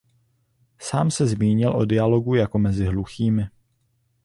[0.79, 3.47] Sám se zmínil o dialogu jako mezi hluchými.